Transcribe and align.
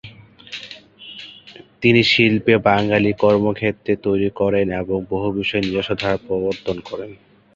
তিনি 1.81 2.01
শিল্পে 2.11 2.53
বাঙালির 2.67 3.15
কর্মক্ষেত্র 3.17 3.87
তৈরি 4.05 4.29
করেন 4.39 4.67
এবং 4.81 4.97
বহু 5.09 5.27
বিষয়ে 5.39 5.65
নিজস্ব 5.65 5.91
ধারার 5.99 6.23
প্রবর্তন 6.27 6.77
করেন। 6.89 7.11